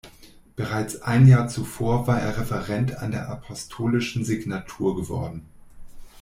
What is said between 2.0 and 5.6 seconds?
war er Referent an der Apostolischen Signatur geworden.